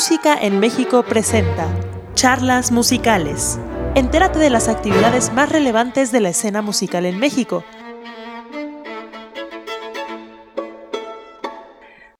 [0.00, 1.68] Música en México presenta
[2.14, 3.60] Charlas Musicales.
[3.94, 7.66] Entérate de las actividades más relevantes de la escena musical en México.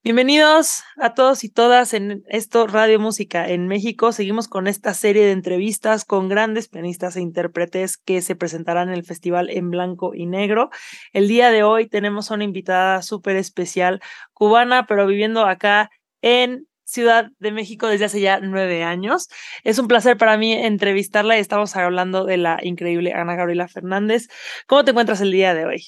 [0.05, 4.13] Bienvenidos a todos y todas en esto Radio Música en México.
[4.13, 8.95] Seguimos con esta serie de entrevistas con grandes pianistas e intérpretes que se presentarán en
[8.97, 10.69] el festival en blanco y negro.
[11.15, 14.03] El día de hoy tenemos una invitada súper especial,
[14.35, 15.89] cubana, pero viviendo acá
[16.21, 19.29] en Ciudad de México desde hace ya nueve años.
[19.63, 24.29] Es un placer para mí entrevistarla y estamos hablando de la increíble Ana Gabriela Fernández.
[24.67, 25.85] ¿Cómo te encuentras el día de hoy?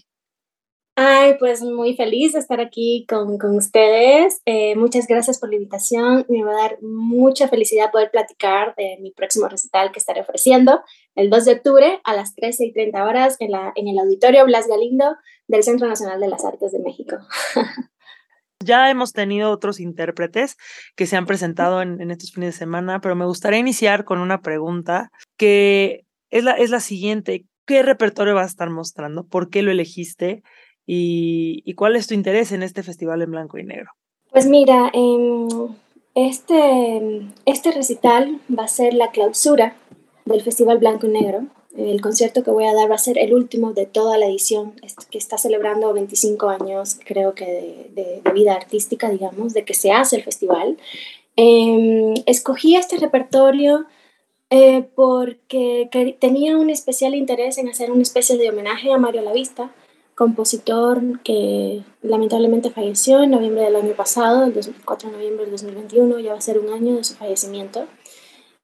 [0.94, 4.42] Ay, pues muy feliz de estar aquí con, con ustedes.
[4.44, 6.26] Eh, muchas gracias por la invitación.
[6.28, 10.82] Me va a dar mucha felicidad poder platicar de mi próximo recital que estaré ofreciendo
[11.14, 14.44] el 2 de octubre a las 13 y 30 horas en, la, en el Auditorio
[14.44, 15.16] Blas Galindo
[15.48, 17.16] del Centro Nacional de las Artes de México.
[18.64, 20.56] Ya hemos tenido otros intérpretes
[20.96, 24.40] que se han presentado en, estos fines de semana, pero me gustaría iniciar con una
[24.40, 27.44] pregunta que es la, es la siguiente.
[27.66, 29.24] ¿Qué repertorio vas a estar mostrando?
[29.24, 30.42] ¿Por qué lo elegiste?
[30.86, 33.90] ¿Y, cuál es tu interés en este festival en blanco y negro?
[34.30, 35.48] Pues mira, em,
[36.14, 39.76] este, este recital va a ser la clausura
[40.24, 43.32] del Festival Blanco y Negro el concierto que voy a dar va a ser el
[43.32, 44.74] último de toda la edición,
[45.10, 50.16] que está celebrando 25 años, creo que de, vida artística, digamos, de que se hace
[50.16, 50.76] el festival.
[51.36, 53.86] Em, escogí este repertorio
[54.50, 55.88] eh, porque
[56.20, 59.72] tenía un especial interés en hacer una especie de homenaje a Mario Lavista,
[60.14, 64.52] compositor que lamentablemente falleció en noviembre del año pasado, el
[64.84, 67.86] 4 de noviembre del 2021, ya va a ser un año de su fallecimiento.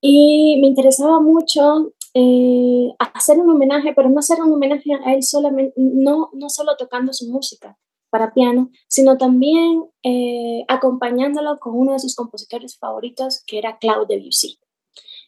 [0.01, 5.23] Y me interesaba mucho eh, hacer un homenaje, pero no hacer un homenaje a él
[5.23, 7.79] solamente, no, no solo tocando su música
[8.11, 14.17] para piano, sino también eh, acompañándolo con uno de sus compositores favoritos, que era Claude
[14.17, 14.58] Debussy.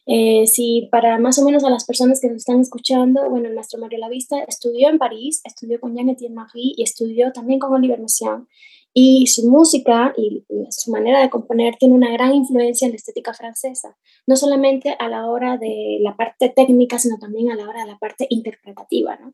[0.07, 3.53] Eh, si para más o menos a las personas que nos están escuchando, bueno, el
[3.53, 7.99] maestro Mario Lavista estudió en París, estudió con Jean-Étienne Marie y estudió también con Oliver
[7.99, 8.47] Messiaen.
[8.93, 13.33] Y su música y su manera de componer tiene una gran influencia en la estética
[13.33, 13.97] francesa,
[14.27, 17.91] no solamente a la hora de la parte técnica, sino también a la hora de
[17.91, 19.17] la parte interpretativa.
[19.17, 19.31] ¿no?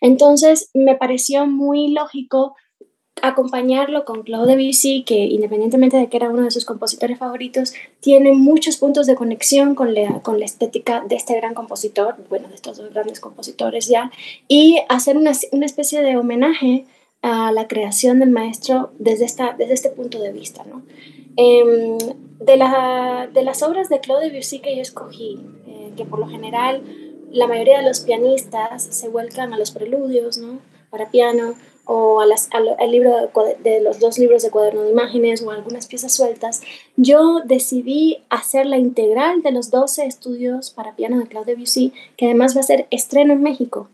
[0.00, 2.56] Entonces, me pareció muy lógico
[3.22, 8.32] acompañarlo con Claude Debussy, que independientemente de que era uno de sus compositores favoritos, tiene
[8.32, 12.54] muchos puntos de conexión con la, con la estética de este gran compositor, bueno, de
[12.54, 14.10] estos dos grandes compositores ya,
[14.48, 16.84] y hacer una, una especie de homenaje
[17.26, 20.64] a la creación del maestro desde, esta, desde este punto de vista.
[20.64, 20.82] ¿no?
[21.36, 21.98] Em,
[22.38, 26.28] de, la, de, las obras de Claude Debussy que yo escogí, eh, que por lo
[26.28, 26.82] general
[27.32, 30.60] la mayoría de los pianistas se vuelcan a los preludios ¿no?
[30.88, 31.54] para piano
[31.84, 33.12] o a las, al, libro
[33.64, 36.62] de, los dos libros de cuaderno de imágenes o algunas piezas sueltas,
[36.96, 42.26] yo decidí hacer la integral de los 12 estudios para piano de Claude Debussy, que
[42.26, 43.88] además va a ser estreno en México.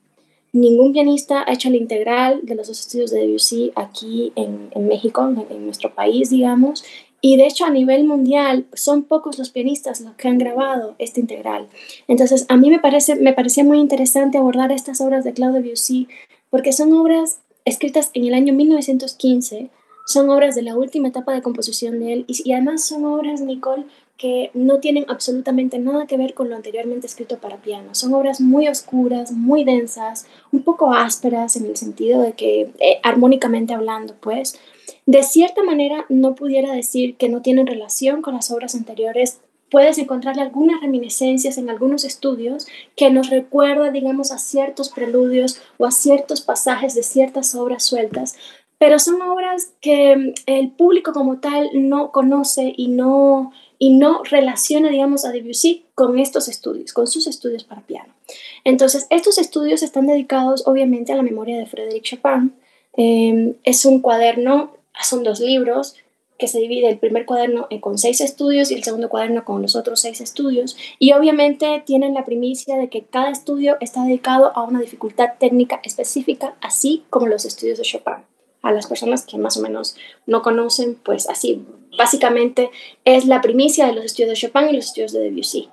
[0.53, 4.87] Ningún pianista ha hecho la integral de los dos estudios de Debussy aquí en, en
[4.87, 6.85] México, en, nuestro país, digamos.
[7.23, 11.21] Y de hecho a nivel mundial son pocos los pianistas los que han grabado esta
[11.21, 11.69] integral.
[12.07, 16.09] Entonces a mí me, parece, me parecía muy interesante abordar estas obras de Claude Debussy
[16.51, 19.71] porque son obras escritas en el año 1915,
[20.07, 23.41] son obras de la última etapa de composición de él y, y además son obras,
[23.41, 23.87] Nicole,
[24.23, 27.93] que no tienen absolutamente nada que ver con lo anteriormente escrito para piano.
[27.97, 33.01] Son obras muy oscuras, muy densas, un poco ásperas en el sentido de que, eh,
[33.03, 34.61] armónicamente hablando, pues,
[35.07, 39.41] de cierta manera no pudiera decir que no tienen relación con las obras anteriores.
[39.73, 45.87] Puedes encontrarle algunas reminiscencias en algunos estudios que nos recuerda, digamos, a ciertos preludios o
[45.87, 48.37] a ciertos pasajes de ciertas obras sueltas,
[48.79, 53.53] pero son obras que el público como tal no conoce y no,
[53.83, 58.15] y no relaciona, digamos, a Debussy con estos estudios, con sus estudios para piano.
[58.63, 62.55] Entonces, estos estudios están dedicados, obviamente, a la memoria de Frédéric Chopin.
[62.93, 65.97] Em, es un cuaderno, son dos libros,
[66.39, 69.75] que se divide el primer cuaderno con seis estudios y el segundo cuaderno con los
[69.75, 70.77] otros seis estudios.
[71.01, 75.81] Y obviamente tienen la primicia de que cada estudio está dedicado a una dificultad técnica
[75.83, 78.23] específica, así como los estudios de Chopin
[78.63, 82.71] a las personas que más o menos no conocen, pues así, básicamente
[83.05, 85.69] es la primicia de los estudios de Chopin y los estudios de Debussy.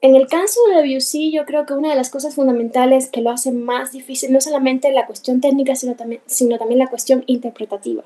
[0.00, 3.30] En el caso de Debussy, yo creo que una de las cosas fundamentales que lo
[3.30, 8.02] hace más difícil no solamente la cuestión técnica, sino también, sino también la cuestión interpretativa.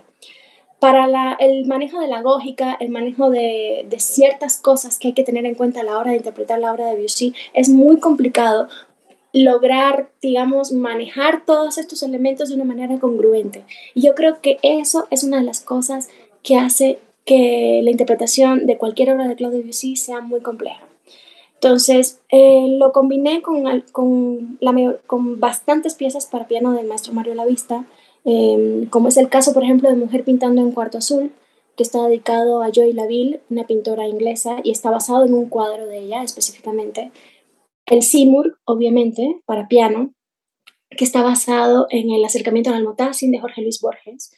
[0.79, 1.07] Para
[1.41, 5.47] el manejo de la lógica, el manejo de, de, ciertas cosas que hay que tener
[5.47, 8.69] en cuenta a la hora de interpretar la obra de Debussy es muy complicado
[9.33, 13.65] lograr, digamos, manejar todos estos elementos de una manera congruente.
[13.95, 16.11] Y yo creo que eso es una de las cosas
[16.43, 20.87] que hace que la interpretación de cualquier obra de Claude Debussy sea muy compleja.
[21.55, 27.35] Entonces, eh, lo combiné con, con, la, con, bastantes piezas para piano del maestro Mario
[27.35, 27.85] Lavista,
[28.25, 31.33] eh, como es el caso, por ejemplo, de Mujer pintando en cuarto azul,
[31.77, 35.87] que está dedicado a Joy Laville, una pintora inglesa, y está basado en un cuadro
[35.87, 37.11] de ella específicamente.
[37.87, 40.13] El Seymour, obviamente, para piano,
[40.91, 44.33] que está basado en el acercamiento al Almotazin de Jorge Luis Borges.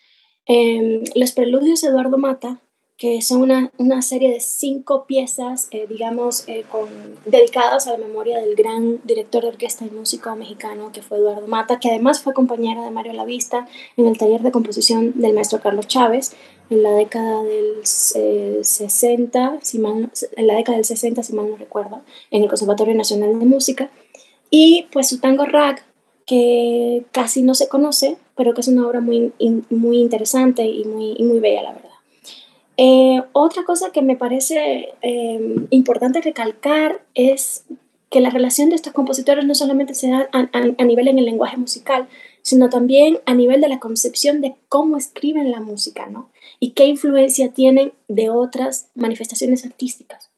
[0.46, 2.60] Eh, los preludios de Eduardo Mata,
[2.98, 6.88] que son una, una serie de cinco piezas, eh, digamos, eh, con,
[7.24, 11.46] dedicadas a la memoria del gran director de orquesta y músico mexicano que fue Eduardo
[11.46, 15.60] Mata, que además fue compañera de Mario Lavista en el taller de composición del maestro
[15.60, 16.34] Carlos Chávez
[16.70, 21.48] en la década del 60, eh, si mal, en la década del 60, si mal
[21.48, 22.02] no recuerdo,
[22.32, 23.90] en el Conservatorio Nacional de Música.
[24.50, 25.84] Y pues su tango rag,
[26.26, 29.32] que casi no se conoce, pero que es una obra muy,
[29.70, 31.97] muy interesante y muy, y muy bella, la verdad.
[32.80, 37.64] Eh, otra cosa que me parece em, importante recalcar es
[38.08, 41.56] que la relación de estos compositores no solamente se da a, nivel en el lenguaje
[41.56, 42.08] musical,
[42.40, 46.30] sino también a nivel de la concepción de cómo escriben la música, ¿no?
[46.60, 50.30] Y qué influencia tienen de otras manifestaciones artísticas.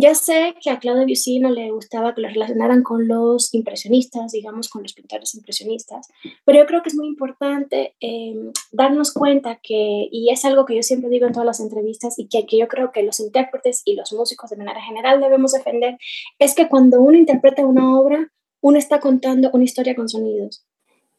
[0.00, 4.30] Ya sé que a Claude Debussy no le gustaba que lo relacionaran con los impresionistas,
[4.30, 6.06] digamos, con los pintores impresionistas,
[6.44, 10.76] pero yo creo que es muy importante em, darnos cuenta que, y es algo que
[10.76, 13.82] yo siempre digo en todas las entrevistas y que, que yo creo que los intérpretes
[13.84, 15.98] y los músicos de manera general debemos defender,
[16.38, 18.30] es que cuando uno interpreta una obra,
[18.60, 20.64] uno está contando una historia con sonidos.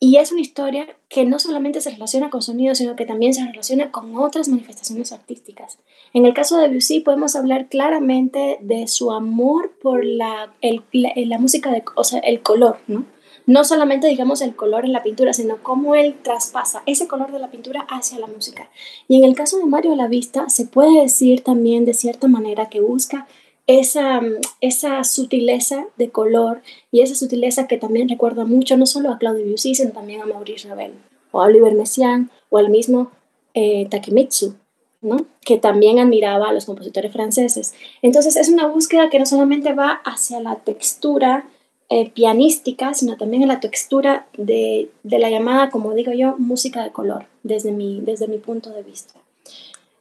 [0.02, 3.46] Y es una historia que no solamente se relaciona con sonidos, sino que también se
[3.46, 5.78] relaciona con otras manifestaciones artísticas.
[6.14, 10.54] En el caso de Debussy podemos hablar claramente de su amor por la,
[10.94, 13.06] la, música, de, o sea, el color, ¿no?
[13.46, 17.40] No solamente, digamos, el color en la pintura, sino cómo él traspasa ese color de
[17.40, 18.70] la pintura hacia la música.
[19.08, 22.70] Y en el caso de Mario La Vista, se puede decir también de cierta manera
[22.70, 23.28] que busca
[23.70, 24.20] esa,
[24.62, 29.46] esa sutileza de color y esa sutileza que también recuerda mucho no solo a Claudio
[29.46, 30.94] Debussy, sino también a Maurice Ravel
[31.30, 33.12] o a Oliver Messiaen o al mismo
[33.54, 34.56] eh, Takemitsu,
[35.02, 35.28] ¿no?
[35.42, 37.76] que también admiraba a los compositores franceses.
[38.02, 41.48] Entonces es una búsqueda que no solamente va hacia la textura
[41.90, 46.84] eh, pianística, sino también a la textura de, de, la llamada, como digo yo, música
[46.84, 49.14] de color, desde mi, desde mi punto de vista.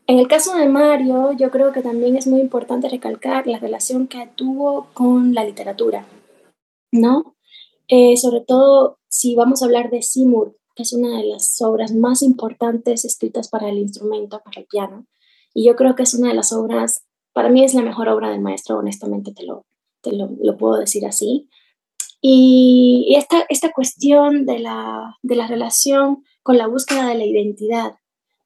[0.09, 4.09] En el caso de Mario, yo creo que también es muy importante recalcar la relación
[4.09, 6.07] que tuvo con la literatura,
[6.91, 7.37] ¿no?
[7.89, 11.95] Eh, sobre todo si vamos a hablar de Seymour, que es una de las obras
[11.95, 15.07] más importantes escritas para el instrumento, para el piano,
[15.53, 18.31] y yo creo que es una de las obras, para mí es la mejor obra
[18.31, 19.67] del maestro, honestamente te lo,
[20.01, 21.51] te lo, lo puedo decir así.
[22.23, 27.97] Y, esta, esta cuestión de la, de la relación con la búsqueda de la identidad,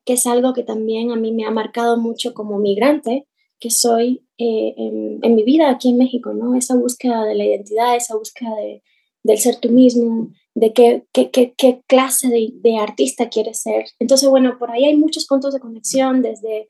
[0.04, 3.26] que es algo que también a mí me ha marcado mucho como migrante
[3.58, 6.56] que soy eh, en, mi vida aquí en México, ¿no?
[6.56, 8.82] Esa búsqueda de la identidad, esa búsqueda de,
[9.22, 13.84] del ser tú mismo, de qué, qué, qué, qué clase de, de, artista quieres ser.
[14.00, 16.66] Entonces, bueno, por ahí hay muchos puntos de conexión desde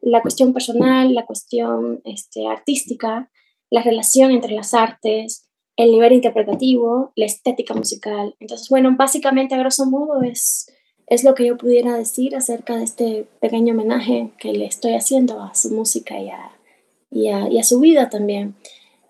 [0.00, 3.28] la cuestión personal, la cuestión este, artística,
[3.70, 8.36] la relación entre las artes, el nivel interpretativo, la estética musical.
[8.38, 10.72] Entonces, bueno, básicamente a grosso modo es
[11.06, 15.40] es lo que yo pudiera decir acerca de este pequeño homenaje que le estoy haciendo
[15.40, 18.54] a su música y a, y a, su vida también.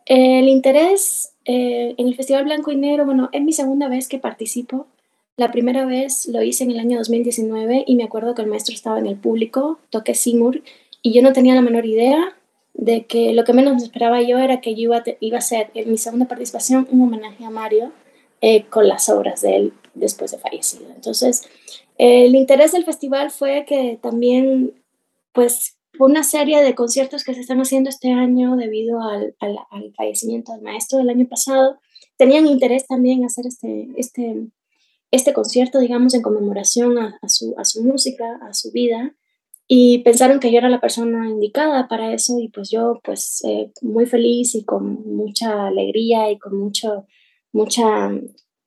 [0.04, 4.18] El interés eh, en el Festival Blanco y Negro, bueno, es mi segunda vez que
[4.18, 4.86] participo.
[5.36, 8.74] La primera vez lo hice en el año 2019 y me acuerdo que el maestro
[8.74, 10.62] estaba en el público, toqué Seymour,
[11.02, 12.36] y yo no tenía la menor idea
[12.74, 15.70] de que lo que menos esperaba yo era que yo iba a, iba a hacer
[15.74, 17.92] en mi segunda participación un homenaje a Mario
[18.40, 20.86] eh, con las obras de él después de fallecido.
[20.94, 21.42] Entonces,
[21.98, 24.74] el interés del festival fue que también,
[25.32, 30.52] pues, una serie de conciertos que se están haciendo este año debido al, al, fallecimiento
[30.52, 31.78] del maestro del año pasado,
[32.16, 34.46] tenían interés también hacer este, este,
[35.10, 39.14] este concierto, digamos, en conmemoración a, su, a su música, a su vida,
[39.68, 43.72] y pensaron que yo era la persona indicada para eso, y pues yo, pues, eh,
[43.82, 47.06] muy feliz y con mucha alegría y con mucho,
[47.56, 48.10] mucha,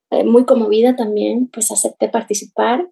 [0.10, 2.89] eh, muy conmovida también, pues acepté participar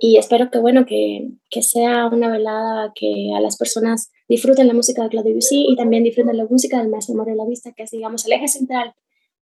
[0.00, 4.74] y espero que, bueno, que, que, sea una velada que a las personas disfruten la
[4.74, 7.84] música de Claudio Debussy y también disfruten la música del maestro Mario La Vista, que
[7.84, 8.94] es, digamos, el eje central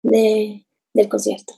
[0.02, 1.54] de, del concierto.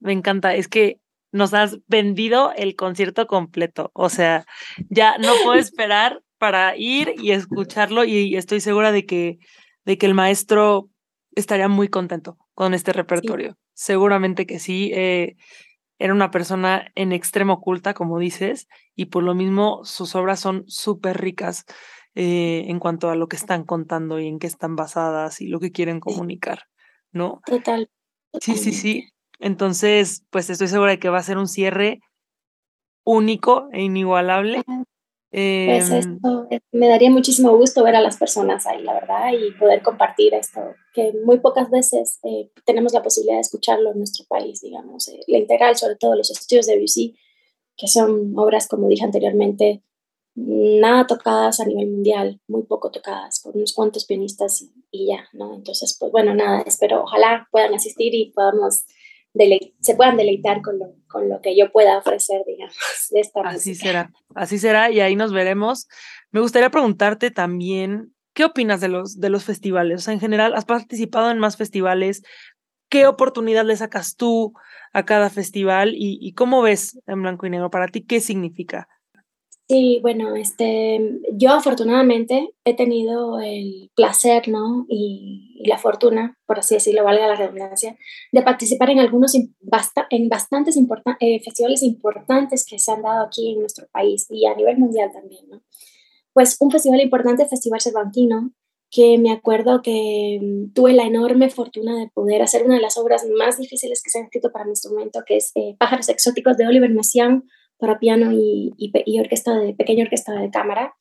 [0.00, 1.00] Me encanta, es que
[1.32, 4.44] nos has vendido el concierto completo, o sea,
[4.90, 9.38] ya no puedo esperar para ir y escucharlo y estoy segura de que,
[9.84, 10.90] de que el maestro
[11.34, 13.56] estaría muy contento con este repertorio.
[13.78, 14.90] Seguramente que sí.
[14.92, 15.36] Eh,
[16.00, 18.66] era una persona en extremo culta, como dices,
[18.96, 21.64] y por lo mismo sus obras son súper ricas.
[22.16, 25.60] eh, en cuanto a lo que están contando y en qué están basadas y lo
[25.60, 26.64] que quieren comunicar,
[27.12, 27.40] ¿no?
[27.46, 27.88] Total.
[28.40, 29.04] Sí, sí, sí.
[29.38, 32.00] Entonces, pues estoy segura de que va a ser un cierre
[33.04, 34.64] único e inigualable.
[35.30, 39.52] Pues em, esto, me daría muchísimo gusto ver a las personas ahí, la verdad, y
[39.58, 40.60] poder compartir esto,
[40.94, 45.08] que muy pocas veces eh, tenemos la posibilidad de escucharlo en nuestro país, digamos.
[45.08, 47.14] Eh, la integral, sobre todo los estudios de BC,
[47.76, 49.82] que son obras, como dije anteriormente,
[50.34, 55.54] nada tocadas a nivel mundial, muy poco tocadas por unos cuantos pianistas y, ya, ¿no?
[55.54, 58.84] Entonces, pues bueno, nada, espero, ojalá puedan asistir y podamos
[59.80, 62.76] se puedan deleitar con lo, con lo que yo pueda ofrecer, digamos,
[63.10, 65.88] de esta Así será, así será y ahí nos veremos.
[66.30, 70.00] Me gustaría preguntarte también, ¿qué opinas de los, de los festivales?
[70.00, 72.22] O sea, en general, ¿has participado en más festivales?
[72.88, 74.54] ¿Qué oportunidad le sacas tú
[74.92, 77.70] a cada festival y, y cómo ves en blanco y negro?
[77.70, 78.88] Para ti, ¿qué significa?
[79.68, 84.86] Sí, bueno, este, yo afortunadamente he tenido el placer, ¿no?
[84.88, 87.98] Y, la fortuna, por así decirlo, valga la redundancia,
[88.32, 90.78] de participar en algunos, en bastantes
[91.20, 95.10] eh, festivales importantes que se han dado aquí en nuestro país y a nivel mundial
[95.12, 95.62] también, ¿no?
[96.32, 98.52] Pues un festival importante, el Festival Cervantino,
[98.90, 102.96] que me acuerdo que mm, tuve la enorme fortuna de poder hacer una de las
[102.96, 106.56] obras más difíciles que se han escrito para mi instrumento, que es eh, Pájaros Exóticos
[106.56, 107.44] de Oliver Messiaen,
[107.78, 110.94] para piano y, y, orquesta de, pequeña orquesta de cámara.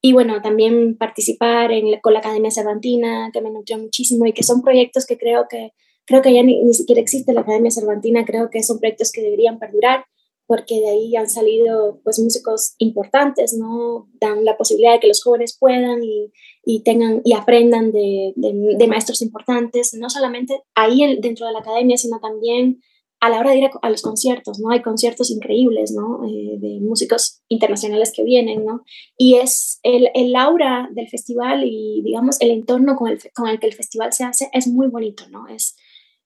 [0.00, 4.44] Y bueno, también participar en, con la Academia Cervantina, que me nutrió muchísimo y que
[4.44, 5.72] son proyectos que creo que,
[6.04, 9.58] creo que ya ni, siquiera existe la Academia Cervantina, creo que son proyectos que deberían
[9.58, 10.04] perdurar
[10.46, 14.08] porque de ahí han salido pues músicos importantes, ¿no?
[14.18, 16.32] Dan la posibilidad de que los jóvenes puedan y,
[16.64, 21.58] y tengan y aprendan de, de, de, maestros importantes, no solamente ahí dentro de la
[21.58, 22.80] academia, sino también
[23.20, 24.70] a la hora de ir a, los conciertos, ¿no?
[24.70, 26.24] Hay conciertos increíbles, ¿no?
[26.24, 28.82] Eh, de músicos internacionales que vienen, ¿no?
[29.16, 33.58] Y es el, el aura del festival y, digamos, el entorno con el, con el
[33.58, 35.48] que el festival se hace es muy bonito, ¿no?
[35.48, 35.76] Es,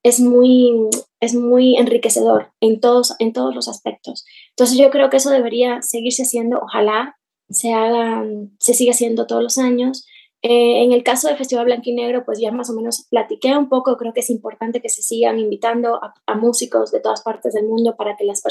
[0.02, 0.72] es, muy,
[1.20, 4.24] es muy enriquecedor en todos, en todos los aspectos.
[4.50, 7.16] Entonces yo creo que eso debería seguirse haciendo, ojalá
[7.48, 8.24] se haga,
[8.58, 10.06] se siga haciendo todos los años
[10.44, 13.56] eh, en el caso del Festival Blanco y Negro, pues ya más o menos platiqué
[13.56, 17.54] un poco, creo que es importante que se sigan invitando a, músicos de todas partes
[17.54, 18.42] del mundo para que los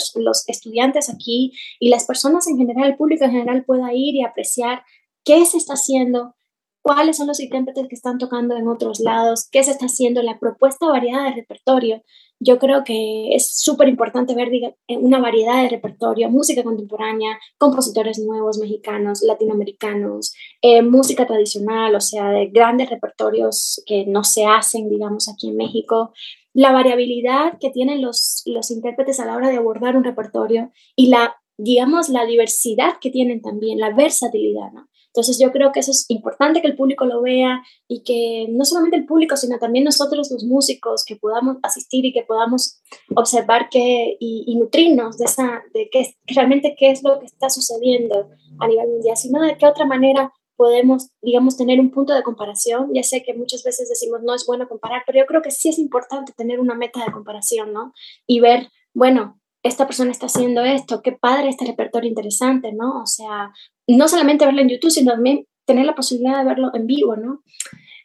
[0.48, 4.84] estudiantes aquí y las personas en general, el público en general pueda ir y apreciar
[5.26, 6.34] qué se está haciendo,
[6.82, 10.40] cuáles son los intérpretes que están tocando en otros lados, qué se está haciendo, la
[10.40, 12.04] propuesta variada de repertorio
[12.44, 18.18] yo creo que es súper importante ver eh, una variedad de repertorio, música contemporánea, compositores
[18.18, 24.90] nuevos, mexicanos, latinoamericanos, eh, música tradicional, o sea, de grandes repertorios que no se hacen,
[24.90, 26.14] digamos, aquí en México,
[26.54, 31.08] la variabilidad que tienen los, los intérpretes a la hora de abordar un repertorio y
[31.08, 34.88] la, digamos, la diversidad que tienen también, la versatilidad, ¿no?
[35.14, 38.64] Entonces yo creo que eso es importante que el público lo vea y que no
[38.64, 42.82] solamente el público, sino también nosotros los músicos que podamos asistir y que podamos
[43.16, 48.30] observar que, y, nutrirnos de, esa, de qué, realmente qué es lo que está sucediendo
[48.60, 52.92] a nivel mundial, sino de qué otra manera podemos, digamos, tener un punto de comparación.
[52.94, 55.70] Ya sé que muchas veces decimos no es bueno comparar, pero yo creo que sí
[55.70, 57.94] es importante tener una meta de comparación, ¿no?
[58.28, 63.02] Y ver, bueno, esta persona está haciendo esto, qué padre este repertorio interesante, ¿no?
[63.02, 63.52] O sea,
[63.88, 67.44] no solamente verlo en YouTube, sino también tener la posibilidad de verlo en vivo, ¿no?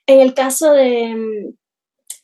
[0.06, 1.54] En el caso de,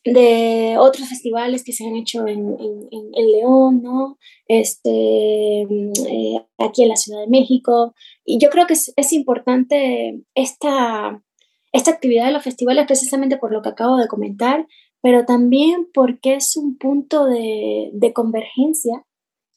[0.05, 2.57] de otros festivales que se han hecho en,
[2.91, 4.19] en, León, ¿no?
[4.47, 7.95] Este, eh, aquí en la Ciudad de México.
[8.25, 11.23] Y yo creo que es, es, importante esta,
[11.73, 14.67] esta actividad de los festivales precisamente por lo que acabo de comentar,
[15.01, 19.05] pero también porque es un punto de, de convergencia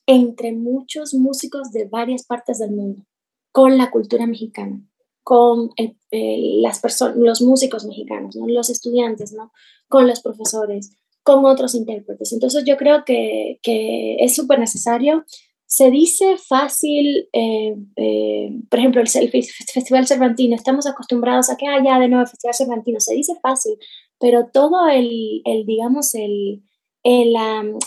[0.08, 3.06] entre muchos músicos de varias partes del mundo,
[3.52, 4.82] con la cultura mexicana,
[5.24, 5.72] con
[6.12, 8.48] las personas, los músicos mexicanos, ¿no?
[8.48, 9.52] los estudiantes, ¿no?
[9.88, 12.32] con los profesores, con otros intérpretes.
[12.34, 15.26] Entonces yo creo que, que es súper necesario.
[15.66, 21.98] Se dice fácil, eh, eh, por ejemplo, el, Festival Cervantino, estamos acostumbrados a que haya
[21.98, 23.80] de nuevo el Festival Cervantino, se dice fácil,
[24.20, 26.62] pero todo el, el digamos, el,
[27.02, 27.34] el,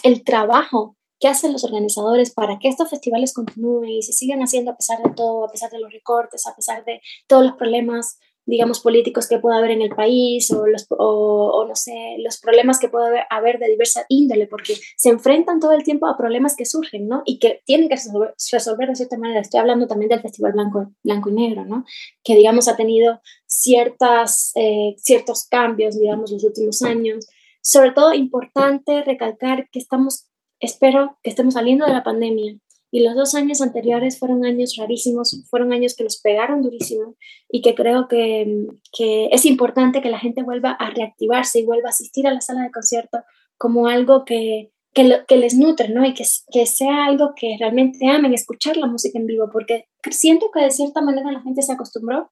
[0.02, 4.70] el trabajo qué hacen los organizadores para que estos festivales continúen y se sigan haciendo
[4.70, 8.18] a pesar de todo, a pesar de los recortes, a pesar de todos los problemas,
[8.46, 12.78] digamos, políticos que pueda haber en el país o, los, o, no sé, los problemas
[12.78, 16.64] que pueda haber, de diversa índole, porque se enfrentan todo el tiempo a problemas que
[16.64, 17.22] surgen, ¿no?
[17.26, 19.40] Y que tienen que resolver, de cierta manera.
[19.40, 21.84] Estoy hablando también del Festival Blanco, Blanco y Negro, ¿no?
[22.24, 27.26] Que, digamos, ha tenido ciertas, eh, ciertos cambios, digamos, los últimos años.
[27.60, 30.27] Sobre todo, importante recalcar que estamos
[30.60, 32.58] espero que estemos saliendo de la pandemia
[32.90, 37.16] y los dos años anteriores fueron años rarísimos, fueron años que nos pegaron durísimo
[37.50, 41.88] y que creo que, que es importante que la gente vuelva a reactivarse y vuelva
[41.88, 43.18] a asistir a la sala de concierto
[43.58, 46.06] como algo que, que, que les nutre, ¿no?
[46.06, 50.50] Y que, que sea algo que realmente amen, escuchar la música en vivo, porque siento
[50.52, 52.30] que de cierta manera la gente se acostumbró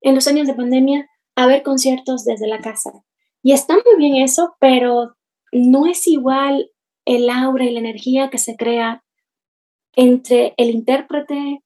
[0.00, 2.92] en los años de pandemia a ver conciertos desde la casa.
[3.42, 5.16] Y está muy bien eso, pero
[5.50, 6.70] no es igual
[7.08, 9.02] el aura y la energía que se crea
[9.96, 11.62] entre el intérprete,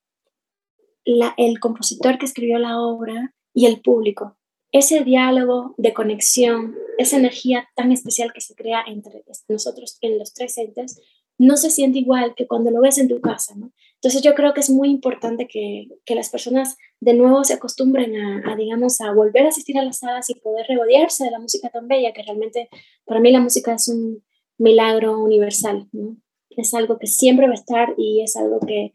[1.05, 4.39] el compositor que escribió la obra y el público.
[4.71, 10.33] Ese diálogo de conexión, esa energía tan especial que se crea entre nosotros en los
[10.33, 11.01] tres entes,
[11.39, 13.55] no se siente igual que cuando lo ves en tu casa,
[13.95, 18.15] Entonces yo creo que es muy importante que, las personas de nuevo se acostumbren
[18.47, 21.69] a, digamos, a volver a asistir a las salas y poder regodearse de la música
[21.69, 22.69] tan bella, que realmente
[23.05, 24.23] para mí la música es un
[24.63, 26.17] milagro universal, ¿no?
[26.57, 28.93] es algo que siempre va a estar y es algo que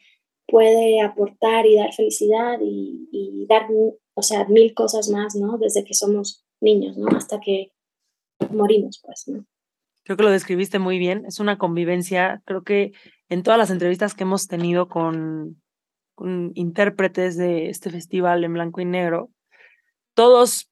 [0.48, 3.68] puede aportar y dar felicidad y, dar,
[4.14, 5.58] o sea, mil cosas más, ¿no?
[5.58, 7.08] Desde que somos niños, ¿no?
[7.16, 7.72] Hasta que
[8.52, 9.46] morimos, pues, ¿no?
[10.04, 11.26] Creo que lo describiste muy bien.
[11.26, 12.42] Es una convivencia.
[12.46, 12.94] Creo que
[13.28, 15.62] en todas las entrevistas que hemos tenido con
[16.56, 19.30] intérpretes de este festival en blanco y negro,
[20.14, 20.72] todos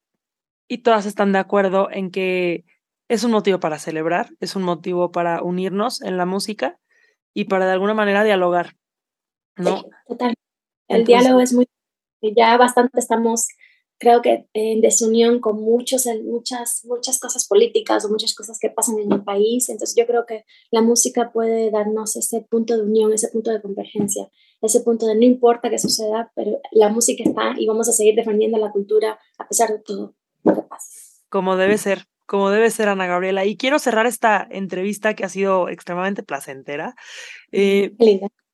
[0.67, 2.63] y todas están de acuerdo en que
[3.07, 6.79] es un motivo para celebrar, es un motivo para unirnos en la música
[7.33, 8.75] y para de alguna manera dialogar,
[9.57, 9.83] ¿no?
[10.07, 10.33] total.
[10.87, 11.67] El diálogo es muy,
[12.21, 13.47] ya bastante estamos,
[13.97, 18.99] creo que en desunión con muchos, muchas, muchas cosas políticas o muchas cosas que pasan
[18.99, 23.13] en el país, entonces yo creo que la música puede darnos ese punto de unión,
[23.13, 24.29] ese punto de convergencia,
[24.61, 28.15] ese punto de no importa qué suceda, pero la música está y vamos a seguir
[28.15, 31.23] defendiendo la cultura a pesar de todo lo que pase.
[31.29, 33.45] Como debe ser como debe ser Ana Gabriela.
[33.45, 36.95] Y quiero cerrar esta entrevista que ha sido extremadamente placentera
[37.51, 37.93] eh,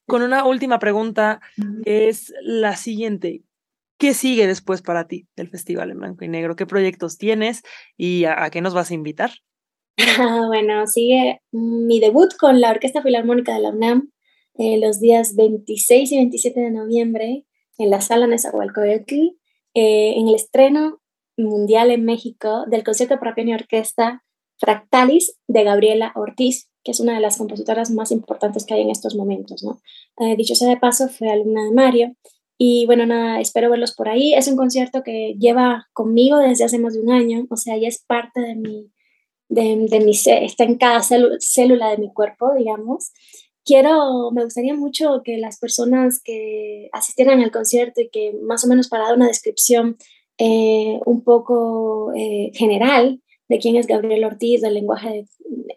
[0.06, 1.42] con una última pregunta,
[1.84, 3.44] que es la siguiente.
[3.98, 6.56] ¿Qué sigue después para ti del Festival en Blanco y Negro?
[6.56, 7.62] ¿Qué proyectos tienes
[7.98, 9.32] y a, qué nos vas a invitar?
[10.48, 14.10] bueno, sigue mi debut con la Orquesta Filarmónica de la UNAM
[14.56, 17.46] eh, los días 26 y 27 de noviembre
[17.78, 19.38] en la Sala Nezahualcóyotl.
[19.74, 21.01] Eh, en el estreno
[21.44, 24.24] mundial en México del concierto para piano y orquesta
[24.62, 28.92] Fractalis de Gabriela Ortiz, que es una de las compositoras más importantes que hay en
[28.92, 29.64] estos momentos.
[29.64, 29.82] ¿no?
[30.18, 32.16] Eh, dicho sea de paso, fue alumna de Mario.
[32.58, 34.36] Y bueno, nada, espero verlos por ahí.
[34.36, 37.88] Es un concierto que lleva conmigo desde hace más de un año, o sea, ya
[37.88, 38.92] es parte de mi,
[39.50, 43.12] de, de mi está en cada célula de mi cuerpo, digamos.
[43.66, 48.68] Quiero, me gustaría mucho que las personas que asistieran al concierto y que más o
[48.68, 49.98] menos para dar una descripción
[50.38, 55.26] eh, un poco eh, general de quién es Gabriel Ortiz, del lenguaje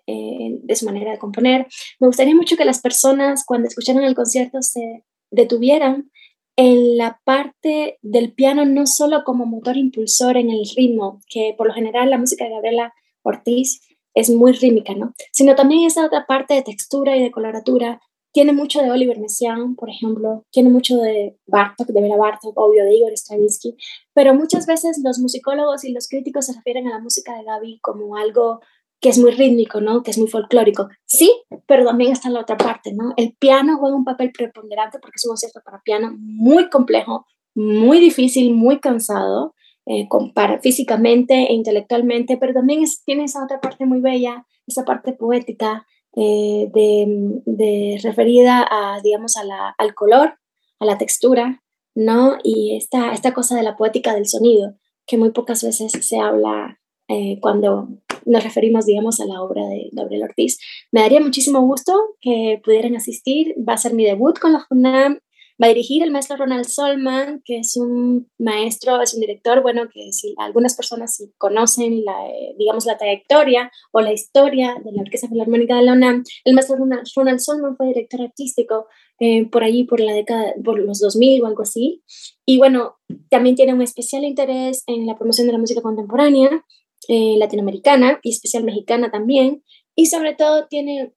[0.07, 1.67] eh, de, su manera de componer.
[1.99, 6.11] Me gustaría mucho que las personas cuando escucharan el concierto se detuvieran
[6.57, 11.67] en la parte del piano no solo como motor impulsor en el ritmo, que por
[11.67, 13.81] lo general la música de Gabriela Ortiz
[14.15, 15.13] es muy rítmica, ¿no?
[15.33, 18.01] Sino también esa otra parte de textura y de coloratura
[18.35, 22.85] tiene mucho de Oliver Messiaen, por ejemplo, tiene mucho de Bartok, de Vera Bartok, obvio,
[22.85, 23.77] de Igor Stravinsky,
[24.13, 27.79] pero muchas veces los musicólogos y los críticos se refieren a la música de Gaby
[27.81, 28.61] como algo
[29.01, 30.03] que es muy rítmico, ¿no?
[30.03, 30.89] Que es muy folclórico.
[31.05, 31.33] Sí,
[31.67, 33.15] pero también está la otra parte, ¿no?
[33.17, 38.01] El piano juega un papel preponderante porque es un concierto para piano muy complejo, muy
[38.01, 39.55] difícil, muy cansado,
[39.87, 45.13] eh, para, físicamente e intelectualmente, pero también tiene esa otra parte muy bella, esa parte
[45.13, 50.35] poética, eh, de, referida a, digamos, a la, al color,
[50.81, 51.63] a la textura,
[51.95, 52.39] ¿no?
[52.43, 54.75] Y esta, esta cosa de la poética del sonido,
[55.07, 57.89] que muy pocas veces se habla eh, cuando
[58.27, 60.59] nos referimos, digamos, a la obra de Gabriel Ortiz.
[60.91, 63.55] Me daría muchísimo gusto que pudieran asistir.
[63.69, 65.19] Va a ser mi debut con la FUNAM
[65.63, 69.89] va a dirigir el maestro Ronald Solman, que es un maestro, es un director, bueno,
[69.93, 74.93] que si algunas personas si conocen la, eh, digamos, la trayectoria o la historia de
[74.93, 77.07] la Orquesta Filarmónica de la UNAM, el maestro Ronald,
[77.39, 78.87] Solman fue director artístico
[79.21, 82.03] eh, por allí, por la década, por los 2000 o algo así.
[82.45, 82.97] Y bueno,
[83.31, 86.65] también tiene un especial interés en la promoción de la música contemporánea
[87.09, 89.63] eh, latinoamericana y especial mexicana también.
[89.95, 91.13] Y sobre todo tiene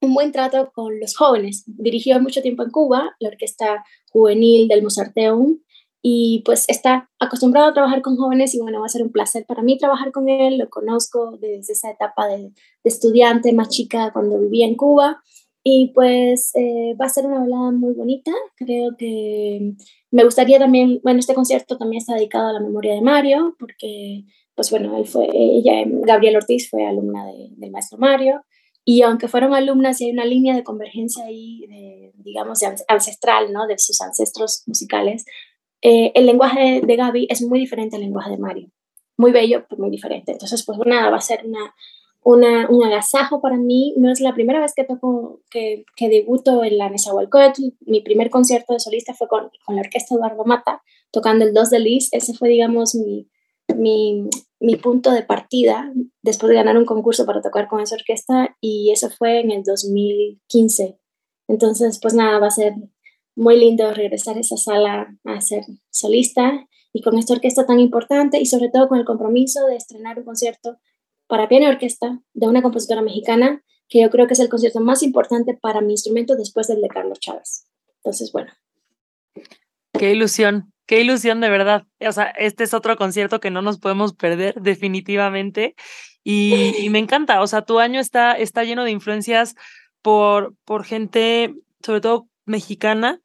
[0.00, 1.64] un buen trato con los jóvenes.
[1.66, 5.58] Dirigió mucho tiempo en Cuba, la orquesta juvenil del Mozarteum,
[6.02, 9.44] y pues está acostumbrado a trabajar con jóvenes y bueno, va a ser un placer
[9.46, 10.56] para mí trabajar con él.
[10.56, 12.52] Lo conozco desde esa etapa de,
[12.84, 15.22] estudiante más chica cuando vivía en Cuba.
[15.62, 18.32] Y pues eh, va a ser una velada muy bonita.
[18.56, 19.74] Creo que
[20.10, 24.24] me gustaría también, bueno, este concierto también está dedicado a la memoria de Mario, porque
[24.54, 28.42] pues bueno, él fue, ella, Gabriel Ortiz fue alumna del maestro Mario
[28.92, 33.68] Y aunque fueron alumnas y hay una línea de convergencia ahí, de, digamos, ancestral, ¿no?
[33.68, 35.26] De sus ancestros musicales,
[35.80, 38.68] eh, el lenguaje de Gaby es muy diferente al lenguaje de Mario.
[39.16, 40.32] Muy bello, pero muy diferente.
[40.32, 41.72] Entonces, pues nada, va a ser una,
[42.24, 43.94] una, un agasajo para mí.
[43.96, 47.62] No es la primera vez que toco, que, que debuto en la Nezahualcóyotl.
[47.82, 51.70] Mi primer concierto de solista fue con, con la orquesta Eduardo Mata, tocando el 2
[51.70, 52.08] de Lis.
[52.10, 53.28] Ese fue, digamos, mi,
[53.76, 54.28] mi,
[54.60, 58.90] mi, punto de partida después de ganar un concurso para tocar con esa orquesta y
[58.90, 60.98] eso fue en el 2015.
[61.48, 62.74] Entonces, pues nada, va a ser
[63.36, 68.40] muy lindo regresar a esa sala a ser solista y con esta orquesta tan importante
[68.40, 70.78] y sobre todo con el compromiso de estrenar un concierto
[71.26, 74.80] para piano y orquesta de una compositora mexicana que yo creo que es el concierto
[74.80, 77.66] más importante para mi instrumento después del de Carlos Chávez.
[77.96, 78.52] Entonces, bueno.
[79.92, 81.86] Qué ilusión, qué ilusión de verdad.
[82.00, 85.76] O sea, este es otro concierto que no nos podemos perder definitivamente
[86.24, 87.42] y, me encanta.
[87.42, 89.54] O sea, tu año está, está lleno de influencias
[90.02, 93.20] por, por gente, sobre todo mexicana,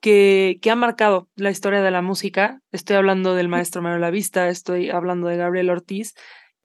[0.00, 2.62] que, que, ha marcado la historia de la música.
[2.72, 6.14] Estoy hablando del maestro Mario Lavista, estoy hablando de Gabriel Ortiz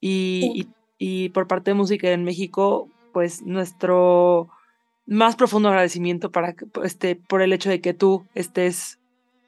[0.00, 4.48] y, y, por parte de música en México, pues nuestro
[5.04, 8.99] más profundo agradecimiento para, este, por el hecho de que tú estés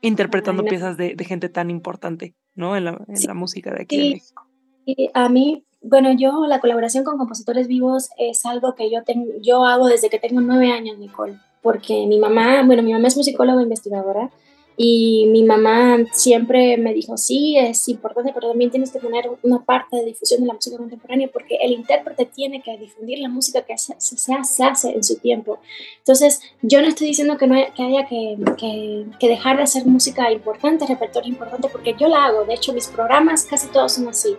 [0.02, 2.76] interpretando piezas de, de, gente tan importante, ¿no?
[2.76, 4.46] En la, en la música de aquí en México.
[4.84, 9.32] Y a mí, bueno, yo la colaboración con compositores vivos es algo que yo, tengo,
[9.40, 13.16] yo hago desde que tengo nueve años, Nicole, porque mi mamá, bueno, mi mamá es
[13.16, 14.30] musicóloga investigadora
[14.76, 19.62] y mi mamá siempre me dijo, sí, es importante, pero también tienes que tener una
[19.64, 23.62] parte de difusión de la música contemporánea porque el intérprete tiene que difundir la música
[23.62, 25.58] que se, se, hace en su tiempo.
[25.98, 29.86] Entonces, yo no estoy diciendo que, no que haya que, que, que, dejar de hacer
[29.86, 32.44] música importante, repertorio importante, porque yo la hago.
[32.44, 34.36] De hecho, mis programas casi todos son así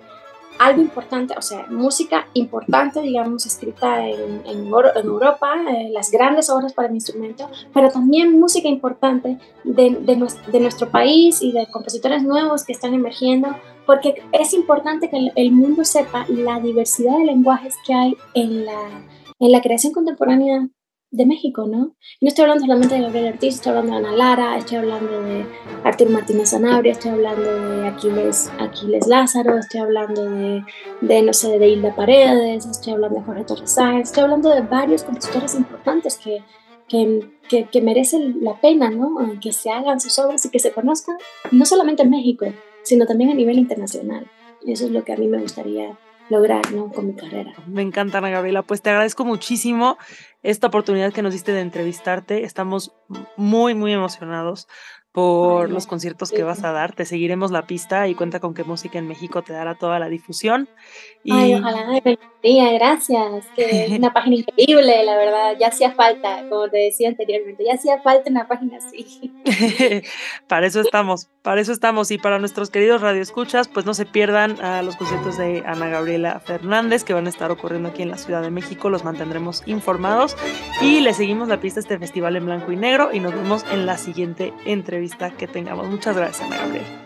[0.59, 6.73] algo importante, o sea, música importante, digamos, escrita en, en, Europa, eh, las grandes obras
[6.73, 12.63] para el instrumento, pero también música importante de, de, nuestro, país y de compositores nuevos
[12.63, 13.49] que están emergiendo,
[13.85, 19.05] porque es importante que el, mundo sepa la diversidad de lenguajes que hay en la,
[19.39, 20.67] en la creación contemporánea
[21.13, 21.95] de México, ¿no?
[22.21, 25.45] no estoy hablando solamente de Gabriel Ortiz, estoy hablando de Ana Lara, estoy hablando de
[25.83, 30.63] Arturo Martínez Sanabria, estoy hablando de Aquiles, Aquiles Lázaro, estoy hablando de,
[31.01, 34.61] de, no sé, de Hilda Paredes, estoy hablando de Jorge Torres Sáenz, estoy hablando de
[34.61, 36.41] varios compositores importantes que,
[36.87, 39.15] que, que, merecen la pena, ¿no?
[39.39, 41.17] Que se hagan sus obras y que se conozcan,
[41.51, 42.47] no solamente en México,
[42.81, 44.25] sino también a nivel internacional.
[44.65, 45.95] Eso es lo que a mí me gustaría
[46.29, 46.61] lograr
[46.93, 47.53] con mi carrera.
[47.67, 48.61] Me encanta, Ana Gabriela.
[48.63, 49.97] Pues te agradezco muchísimo
[50.41, 52.43] esta oportunidad que nos diste de entrevistarte.
[52.43, 52.93] Estamos
[53.37, 54.67] muy, muy emocionados
[55.13, 56.93] por los conciertos que vas a dar.
[56.95, 60.09] Te seguiremos la pista y cuenta con que Música en México te dará toda la
[60.09, 60.67] difusión.
[61.23, 61.31] Y...
[61.31, 62.01] Ay, ojalá me
[62.41, 63.45] día, gracias.
[63.55, 65.55] Que es una página increíble, la verdad.
[65.59, 69.31] Ya hacía falta, como te decía anteriormente, ya hacía falta una página así.
[70.47, 72.09] para eso estamos, para eso estamos.
[72.09, 76.39] Y para nuestros queridos radioescuchas, pues no se pierdan a los conciertos de Ana Gabriela
[76.39, 78.89] Fernández que van a estar ocurriendo aquí en la Ciudad de México.
[78.89, 80.35] Los mantendremos informados
[80.81, 83.63] y le seguimos la pista a este festival en blanco y negro y nos vemos
[83.71, 85.02] en la siguiente entrevista
[85.33, 85.87] que tengamos.
[85.87, 87.02] Muchas gracias, Gabriela.